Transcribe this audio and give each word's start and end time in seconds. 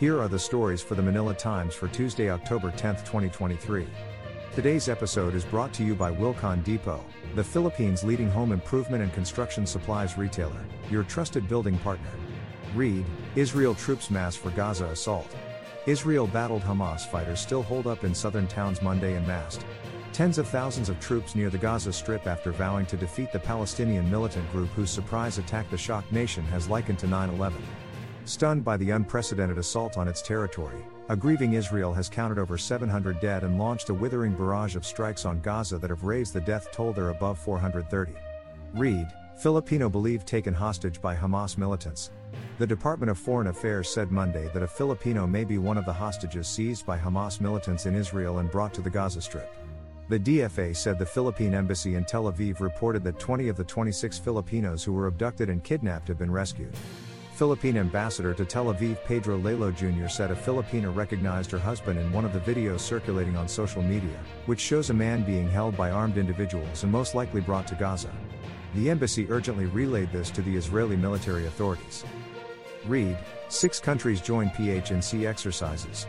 Here 0.00 0.18
are 0.18 0.28
the 0.28 0.38
stories 0.38 0.80
for 0.80 0.94
the 0.94 1.02
Manila 1.02 1.34
Times 1.34 1.74
for 1.74 1.86
Tuesday, 1.86 2.30
October 2.30 2.70
10, 2.70 2.96
2023. 3.04 3.86
Today's 4.54 4.88
episode 4.88 5.34
is 5.34 5.44
brought 5.44 5.74
to 5.74 5.84
you 5.84 5.94
by 5.94 6.10
Wilcon 6.10 6.64
Depot, 6.64 7.04
the 7.34 7.44
Philippines' 7.44 8.02
leading 8.02 8.30
home 8.30 8.50
improvement 8.50 9.02
and 9.02 9.12
construction 9.12 9.66
supplies 9.66 10.16
retailer, 10.16 10.64
your 10.90 11.02
trusted 11.02 11.46
building 11.50 11.76
partner. 11.80 12.08
Read 12.74 13.04
Israel 13.36 13.74
troops 13.74 14.10
mass 14.10 14.34
for 14.34 14.48
Gaza 14.52 14.86
assault. 14.86 15.36
Israel 15.84 16.26
battled 16.26 16.62
Hamas 16.62 17.06
fighters 17.06 17.38
still 17.38 17.62
hold 17.62 17.86
up 17.86 18.02
in 18.02 18.14
southern 18.14 18.46
towns 18.46 18.80
Monday 18.80 19.16
and 19.16 19.26
massed. 19.26 19.66
Tens 20.14 20.38
of 20.38 20.48
thousands 20.48 20.88
of 20.88 20.98
troops 20.98 21.34
near 21.34 21.50
the 21.50 21.58
Gaza 21.58 21.92
Strip 21.92 22.26
after 22.26 22.52
vowing 22.52 22.86
to 22.86 22.96
defeat 22.96 23.32
the 23.32 23.38
Palestinian 23.38 24.10
militant 24.10 24.50
group 24.50 24.70
whose 24.70 24.88
surprise 24.88 25.36
attack 25.36 25.68
the 25.68 25.76
shocked 25.76 26.10
nation 26.10 26.44
has 26.44 26.70
likened 26.70 26.98
to 27.00 27.06
9 27.06 27.28
11. 27.28 27.62
Stunned 28.30 28.64
by 28.64 28.76
the 28.76 28.90
unprecedented 28.90 29.58
assault 29.58 29.98
on 29.98 30.06
its 30.06 30.22
territory, 30.22 30.84
a 31.08 31.16
grieving 31.16 31.54
Israel 31.54 31.92
has 31.92 32.08
counted 32.08 32.38
over 32.38 32.56
700 32.56 33.18
dead 33.18 33.42
and 33.42 33.58
launched 33.58 33.88
a 33.88 33.94
withering 33.94 34.34
barrage 34.34 34.76
of 34.76 34.86
strikes 34.86 35.24
on 35.24 35.40
Gaza 35.40 35.78
that 35.78 35.90
have 35.90 36.04
raised 36.04 36.32
the 36.32 36.40
death 36.40 36.70
toll 36.70 36.92
there 36.92 37.08
above 37.08 37.40
430. 37.40 38.12
Read, 38.74 39.08
Filipino 39.36 39.88
believed 39.88 40.28
taken 40.28 40.54
hostage 40.54 41.02
by 41.02 41.12
Hamas 41.12 41.58
militants. 41.58 42.12
The 42.58 42.66
Department 42.68 43.10
of 43.10 43.18
Foreign 43.18 43.48
Affairs 43.48 43.88
said 43.88 44.12
Monday 44.12 44.48
that 44.54 44.62
a 44.62 44.68
Filipino 44.68 45.26
may 45.26 45.42
be 45.42 45.58
one 45.58 45.76
of 45.76 45.84
the 45.84 45.92
hostages 45.92 46.46
seized 46.46 46.86
by 46.86 46.96
Hamas 46.96 47.40
militants 47.40 47.86
in 47.86 47.96
Israel 47.96 48.38
and 48.38 48.48
brought 48.48 48.72
to 48.74 48.80
the 48.80 48.90
Gaza 48.90 49.22
Strip. 49.22 49.52
The 50.08 50.20
DFA 50.20 50.76
said 50.76 51.00
the 51.00 51.04
Philippine 51.04 51.54
embassy 51.54 51.96
in 51.96 52.04
Tel 52.04 52.30
Aviv 52.30 52.60
reported 52.60 53.02
that 53.02 53.18
20 53.18 53.48
of 53.48 53.56
the 53.56 53.64
26 53.64 54.20
Filipinos 54.20 54.84
who 54.84 54.92
were 54.92 55.08
abducted 55.08 55.50
and 55.50 55.64
kidnapped 55.64 56.06
have 56.06 56.18
been 56.18 56.30
rescued. 56.30 56.76
Philippine 57.40 57.78
ambassador 57.78 58.34
to 58.34 58.44
Tel 58.44 58.66
Aviv 58.66 59.02
Pedro 59.06 59.38
Laylo 59.38 59.74
Jr. 59.74 60.08
said 60.08 60.30
a 60.30 60.34
Filipina 60.34 60.94
recognized 60.94 61.50
her 61.50 61.58
husband 61.58 61.98
in 61.98 62.12
one 62.12 62.26
of 62.26 62.34
the 62.34 62.40
videos 62.40 62.80
circulating 62.80 63.34
on 63.34 63.48
social 63.48 63.82
media, 63.82 64.20
which 64.44 64.60
shows 64.60 64.90
a 64.90 64.92
man 64.92 65.22
being 65.22 65.48
held 65.48 65.74
by 65.74 65.90
armed 65.90 66.18
individuals 66.18 66.82
and 66.82 66.92
most 66.92 67.14
likely 67.14 67.40
brought 67.40 67.66
to 67.68 67.74
Gaza. 67.74 68.10
The 68.74 68.90
embassy 68.90 69.26
urgently 69.30 69.64
relayed 69.64 70.12
this 70.12 70.28
to 70.32 70.42
the 70.42 70.54
Israeli 70.54 70.96
military 70.96 71.46
authorities. 71.46 72.04
Read, 72.86 73.16
six 73.48 73.80
countries 73.80 74.20
join 74.20 74.50
PHNC 74.50 75.26
exercises. 75.26 76.06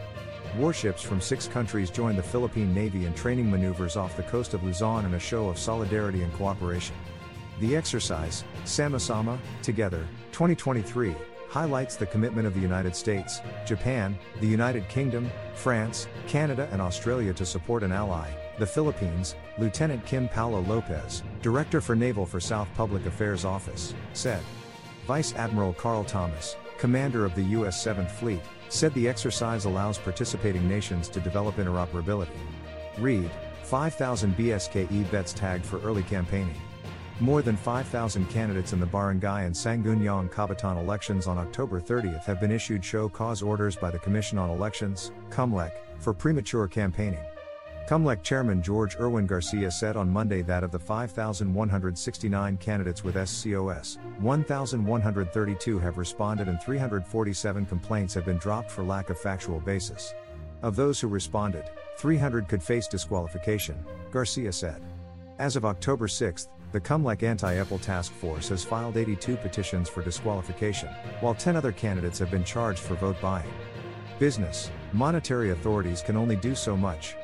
Warships 0.57 1.01
from 1.01 1.21
six 1.21 1.47
countries 1.47 1.89
joined 1.89 2.17
the 2.17 2.23
Philippine 2.23 2.73
Navy 2.73 3.05
in 3.05 3.13
training 3.13 3.49
maneuvers 3.49 3.95
off 3.95 4.17
the 4.17 4.23
coast 4.23 4.53
of 4.53 4.65
Luzon 4.65 5.05
in 5.05 5.13
a 5.13 5.19
show 5.19 5.47
of 5.47 5.57
solidarity 5.57 6.23
and 6.23 6.33
cooperation. 6.33 6.97
The 7.59 7.75
exercise, 7.75 8.43
Sama-Sama, 8.65 9.37
Together, 9.61 10.07
2023, 10.31 11.15
highlights 11.49 11.97
the 11.97 12.05
commitment 12.05 12.47
of 12.47 12.53
the 12.53 12.59
United 12.59 12.95
States, 12.95 13.41
Japan, 13.65 14.17
the 14.39 14.47
United 14.47 14.87
Kingdom, 14.87 15.29
France, 15.53 16.07
Canada, 16.25 16.69
and 16.71 16.81
Australia 16.81 17.33
to 17.33 17.45
support 17.45 17.83
an 17.83 17.91
ally, 17.91 18.29
the 18.57 18.65
Philippines, 18.65 19.35
Lieutenant 19.57 20.05
Kim 20.05 20.29
Paulo 20.29 20.61
Lopez, 20.61 21.23
Director 21.41 21.81
for 21.81 21.95
Naval 21.95 22.25
for 22.25 22.39
South 22.39 22.69
Public 22.75 23.05
Affairs 23.05 23.43
Office, 23.43 23.93
said. 24.13 24.41
Vice 25.07 25.35
Admiral 25.35 25.73
Karl 25.73 26.05
Thomas, 26.05 26.55
Commander 26.77 27.25
of 27.25 27.35
the 27.35 27.43
U.S. 27.43 27.85
7th 27.85 28.11
Fleet, 28.11 28.41
said 28.69 28.93
the 28.93 29.09
exercise 29.09 29.65
allows 29.65 29.97
participating 29.97 30.67
nations 30.69 31.09
to 31.09 31.19
develop 31.19 31.57
interoperability. 31.57 32.29
Read, 32.97 33.29
5,000 33.63 34.37
BSKE 34.37 35.11
bets 35.11 35.33
tagged 35.33 35.65
for 35.65 35.81
early 35.81 36.03
campaigning. 36.03 36.55
More 37.21 37.43
than 37.43 37.55
5,000 37.55 38.27
candidates 38.31 38.73
in 38.73 38.79
the 38.79 38.85
Barangay 38.87 39.45
and 39.45 39.53
Sangguniang 39.53 40.31
Kabataan 40.31 40.81
elections 40.81 41.27
on 41.27 41.37
October 41.37 41.79
30th 41.79 42.23
have 42.23 42.39
been 42.39 42.51
issued 42.51 42.83
show 42.83 43.07
cause 43.07 43.43
orders 43.43 43.75
by 43.75 43.91
the 43.91 43.99
Commission 43.99 44.39
on 44.39 44.49
Elections, 44.49 45.11
COMELEC, 45.29 45.71
for 45.99 46.15
premature 46.15 46.67
campaigning. 46.67 47.23
COMELEC 47.87 48.23
Chairman 48.23 48.63
George 48.63 48.95
Erwin 48.99 49.27
Garcia 49.27 49.69
said 49.69 49.95
on 49.95 50.09
Monday 50.09 50.41
that 50.41 50.63
of 50.63 50.71
the 50.71 50.79
5,169 50.79 52.57
candidates 52.57 53.03
with 53.03 53.13
SCOS, 53.13 53.99
1,132 54.19 55.77
have 55.77 55.99
responded 55.99 56.47
and 56.47 56.59
347 56.59 57.67
complaints 57.67 58.15
have 58.15 58.25
been 58.25 58.39
dropped 58.39 58.71
for 58.71 58.83
lack 58.83 59.11
of 59.11 59.19
factual 59.19 59.59
basis. 59.59 60.15
Of 60.63 60.75
those 60.75 60.99
who 60.99 61.07
responded, 61.07 61.69
300 61.99 62.47
could 62.47 62.63
face 62.63 62.87
disqualification, 62.87 63.77
Garcia 64.09 64.51
said. 64.51 64.81
As 65.37 65.55
of 65.55 65.65
October 65.65 66.07
6, 66.07 66.49
the 66.71 66.79
COMELEC 66.79 67.23
Anti-EPAL 67.23 67.79
Task 67.79 68.13
Force 68.13 68.47
has 68.49 68.63
filed 68.63 68.95
82 68.95 69.35
petitions 69.37 69.89
for 69.89 70.01
disqualification, 70.01 70.89
while 71.19 71.35
10 71.35 71.55
other 71.55 71.71
candidates 71.71 72.17
have 72.19 72.31
been 72.31 72.43
charged 72.43 72.79
for 72.79 72.95
vote 72.95 73.19
buying. 73.21 73.51
Business, 74.19 74.71
monetary 74.93 75.51
authorities 75.51 76.01
can 76.01 76.15
only 76.15 76.35
do 76.35 76.55
so 76.55 76.77
much. 76.77 77.15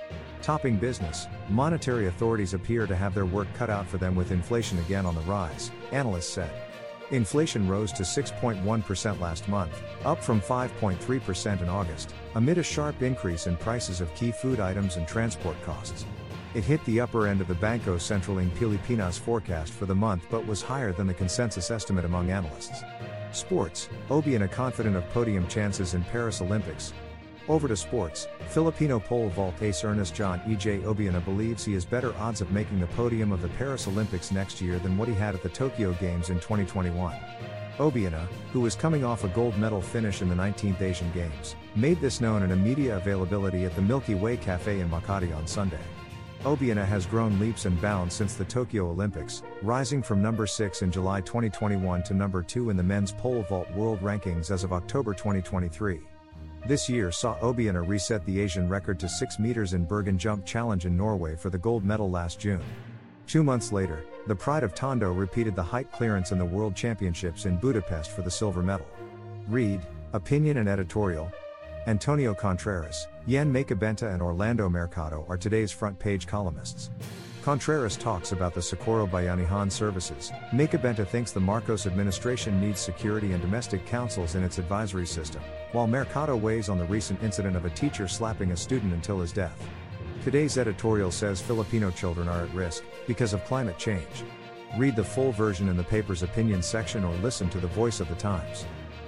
Topping 0.41 0.75
business, 0.75 1.27
monetary 1.49 2.07
authorities 2.07 2.53
appear 2.53 2.87
to 2.87 2.95
have 2.95 3.13
their 3.13 3.25
work 3.25 3.47
cut 3.53 3.69
out 3.69 3.87
for 3.87 3.97
them 3.97 4.15
with 4.15 4.31
inflation 4.31 4.79
again 4.79 5.05
on 5.05 5.15
the 5.15 5.21
rise, 5.21 5.71
analysts 5.91 6.27
said. 6.27 6.51
Inflation 7.11 7.67
rose 7.69 7.93
to 7.93 8.03
6.1% 8.03 9.19
last 9.21 9.47
month, 9.47 9.81
up 10.03 10.21
from 10.21 10.41
5.3% 10.41 11.61
in 11.61 11.69
August, 11.69 12.13
amid 12.35 12.57
a 12.57 12.63
sharp 12.63 13.01
increase 13.01 13.47
in 13.47 13.55
prices 13.55 14.01
of 14.01 14.13
key 14.13 14.31
food 14.31 14.59
items 14.59 14.97
and 14.97 15.07
transport 15.07 15.55
costs. 15.63 16.05
It 16.57 16.63
hit 16.63 16.83
the 16.85 16.99
upper 16.99 17.27
end 17.27 17.39
of 17.39 17.47
the 17.47 17.53
Banco 17.53 17.97
Sentral 17.97 18.41
ng 18.41 18.49
Pilipinas 18.49 19.15
forecast 19.15 19.71
for 19.71 19.85
the 19.85 19.93
month 19.93 20.25
but 20.31 20.43
was 20.47 20.59
higher 20.59 20.91
than 20.91 21.05
the 21.05 21.13
consensus 21.13 21.69
estimate 21.69 22.03
among 22.03 22.31
analysts. 22.31 22.81
Sports, 23.31 23.89
Obiena 24.09 24.49
confident 24.49 24.95
of 24.95 25.07
podium 25.11 25.47
chances 25.47 25.93
in 25.93 26.03
Paris 26.05 26.41
Olympics. 26.41 26.93
Over 27.47 27.67
to 27.67 27.77
sports, 27.77 28.27
Filipino 28.47 28.99
pole 28.99 29.29
vault 29.29 29.61
ace 29.61 29.83
Ernest 29.83 30.15
John 30.15 30.41
E.J. 30.47 30.79
Obiena 30.79 31.23
believes 31.23 31.63
he 31.63 31.73
has 31.73 31.85
better 31.85 32.11
odds 32.15 32.41
of 32.41 32.49
making 32.49 32.79
the 32.79 32.87
podium 32.87 33.31
of 33.31 33.43
the 33.43 33.49
Paris 33.49 33.87
Olympics 33.87 34.31
next 34.31 34.59
year 34.59 34.79
than 34.79 34.97
what 34.97 35.07
he 35.07 35.13
had 35.13 35.35
at 35.35 35.43
the 35.43 35.49
Tokyo 35.49 35.93
Games 35.99 36.31
in 36.31 36.37
2021. 36.37 37.15
Obiena, 37.77 38.25
who 38.51 38.61
was 38.61 38.73
coming 38.73 39.03
off 39.03 39.23
a 39.23 39.27
gold 39.27 39.55
medal 39.59 39.79
finish 39.79 40.23
in 40.23 40.27
the 40.27 40.33
19th 40.33 40.81
Asian 40.81 41.11
Games, 41.11 41.55
made 41.75 42.01
this 42.01 42.19
known 42.19 42.41
in 42.41 42.49
a 42.49 42.55
media 42.55 42.97
availability 42.97 43.63
at 43.65 43.75
the 43.75 43.81
Milky 43.83 44.15
Way 44.15 44.37
Cafe 44.37 44.79
in 44.79 44.89
Makati 44.89 45.37
on 45.37 45.45
Sunday. 45.45 45.85
Obiena 46.43 46.85
has 46.85 47.05
grown 47.05 47.39
leaps 47.39 47.65
and 47.65 47.79
bounds 47.81 48.13
since 48.13 48.35
the 48.35 48.45
Tokyo 48.45 48.89
Olympics, 48.89 49.41
rising 49.61 50.03
from 50.03 50.21
number 50.21 50.45
6 50.45 50.81
in 50.81 50.91
July 50.91 51.19
2021 51.21 52.03
to 52.03 52.13
number 52.13 52.43
2 52.43 52.69
in 52.69 52.77
the 52.77 52.83
men's 52.83 53.11
pole 53.11 53.43
vault 53.43 53.69
world 53.71 53.99
rankings 54.01 54.51
as 54.51 54.63
of 54.63 54.71
October 54.71 55.13
2023. 55.13 55.99
This 56.67 56.87
year 56.89 57.11
saw 57.11 57.37
Obiena 57.39 57.87
reset 57.87 58.25
the 58.25 58.39
Asian 58.39 58.69
record 58.69 58.99
to 58.99 59.09
6 59.09 59.39
meters 59.39 59.73
in 59.73 59.85
Bergen 59.85 60.17
Jump 60.17 60.45
Challenge 60.45 60.85
in 60.85 60.95
Norway 60.95 61.35
for 61.35 61.49
the 61.49 61.57
gold 61.57 61.83
medal 61.83 62.09
last 62.09 62.39
June. 62.39 62.63
Two 63.25 63.43
months 63.43 63.71
later, 63.71 64.03
the 64.27 64.35
Pride 64.35 64.63
of 64.63 64.75
Tondo 64.75 65.11
repeated 65.11 65.55
the 65.55 65.63
height 65.63 65.91
clearance 65.91 66.31
in 66.31 66.37
the 66.37 66.45
World 66.45 66.75
Championships 66.75 67.45
in 67.45 67.57
Budapest 67.57 68.11
for 68.11 68.21
the 68.21 68.31
silver 68.31 68.61
medal. 68.61 68.87
Read, 69.47 69.85
Opinion 70.13 70.57
and 70.57 70.69
Editorial, 70.69 71.31
Antonio 71.87 72.33
Contreras, 72.33 73.07
Yen 73.27 73.49
Makabenta 73.49 74.13
and 74.13 74.21
Orlando 74.21 74.67
Mercado 74.67 75.25
are 75.29 75.37
today's 75.37 75.71
front 75.71 75.97
page 75.97 76.27
columnists. 76.27 76.89
Contreras 77.43 77.95
talks 77.95 78.33
about 78.33 78.53
the 78.53 78.61
Socorro 78.61 79.07
Bayanihan 79.07 79.71
services. 79.71 80.33
Macabenta 80.51 81.07
thinks 81.07 81.31
the 81.31 81.39
Marcos 81.39 81.87
administration 81.87 82.59
needs 82.59 82.81
security 82.81 83.31
and 83.31 83.41
domestic 83.41 83.85
councils 83.85 84.35
in 84.35 84.43
its 84.43 84.57
advisory 84.57 85.07
system, 85.07 85.41
while 85.71 85.87
Mercado 85.87 86.35
weighs 86.35 86.67
on 86.67 86.77
the 86.77 86.83
recent 86.87 87.23
incident 87.23 87.55
of 87.55 87.63
a 87.63 87.69
teacher 87.69 88.05
slapping 88.05 88.51
a 88.51 88.57
student 88.57 88.91
until 88.91 89.21
his 89.21 89.31
death. 89.31 89.65
Today's 90.25 90.57
editorial 90.57 91.09
says 91.09 91.39
Filipino 91.39 91.89
children 91.89 92.27
are 92.27 92.41
at 92.41 92.53
risk 92.53 92.83
because 93.07 93.31
of 93.31 93.45
climate 93.45 93.77
change. 93.77 94.25
Read 94.77 94.97
the 94.97 95.05
full 95.05 95.31
version 95.31 95.69
in 95.69 95.77
the 95.77 95.85
paper's 95.85 96.21
opinion 96.21 96.61
section 96.61 97.05
or 97.05 97.15
listen 97.19 97.49
to 97.49 97.61
the 97.61 97.67
voice 97.67 98.01
of 98.01 98.09
the 98.09 98.15
Times. 98.15 98.65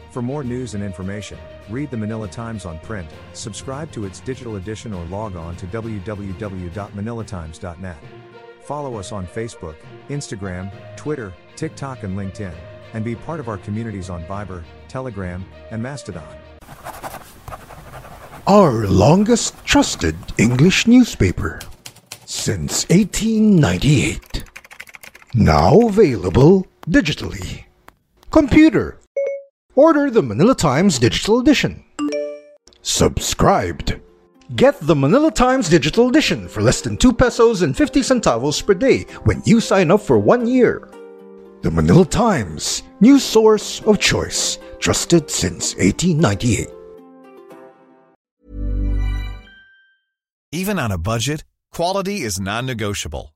For 0.09 0.21
more 0.23 0.43
news 0.43 0.73
and 0.73 0.83
information, 0.83 1.37
read 1.69 1.91
the 1.91 1.97
Manila 1.97 2.27
Times 2.27 2.65
on 2.65 2.79
print, 2.79 3.07
subscribe 3.33 3.91
to 3.91 4.05
its 4.05 4.19
digital 4.21 4.55
edition 4.55 4.91
or 4.93 5.05
log 5.05 5.35
on 5.35 5.55
to 5.57 5.67
www.manilatimes.net. 5.67 7.97
Follow 8.63 8.95
us 8.97 9.11
on 9.11 9.27
Facebook, 9.27 9.75
Instagram, 10.09 10.71
Twitter, 10.95 11.31
TikTok, 11.55 12.01
and 12.03 12.17
LinkedIn. 12.17 12.55
and 12.93 13.05
be 13.05 13.15
part 13.15 13.39
of 13.39 13.47
our 13.47 13.59
communities 13.59 14.09
on 14.09 14.23
Viber, 14.23 14.63
Telegram, 14.87 15.45
and 15.69 15.79
Mastodon. 15.81 16.27
Our 18.47 18.87
longest 18.87 19.63
trusted 19.63 20.15
English 20.39 20.87
newspaper 20.87 21.59
since 22.25 22.89
1898. 22.89 24.43
Now 25.35 25.79
available 25.81 26.65
digitally. 26.87 27.65
Computer. 28.31 28.97
Order 29.75 30.09
the 30.09 30.23
Manila 30.23 30.55
Times 30.55 30.97
Digital 30.97 31.39
Edition. 31.39 31.83
Subscribed. 32.81 34.01
Get 34.55 34.75
the 34.81 34.95
Manila 34.95 35.31
Times 35.31 35.69
Digital 35.69 36.09
Edition 36.09 36.47
for 36.47 36.61
less 36.61 36.81
than 36.81 36.97
2 36.97 37.13
pesos 37.13 37.61
and 37.61 37.77
50 37.77 38.01
centavos 38.01 38.65
per 38.65 38.73
day 38.73 39.03
when 39.25 39.43
you 39.45 39.61
sign 39.61 39.91
up 39.91 40.01
for 40.01 40.17
one 40.17 40.47
year. 40.47 40.89
The 41.61 41.69
Manila 41.69 42.03
Times, 42.03 42.81
news 42.99 43.23
source 43.23 43.81
of 43.81 43.99
choice, 43.99 44.57
trusted 44.79 45.29
since 45.29 45.75
1898. 45.75 46.67
Even 50.51 50.79
on 50.79 50.91
a 50.91 50.97
budget, 50.97 51.43
quality 51.71 52.23
is 52.23 52.39
non-negotiable. 52.39 53.35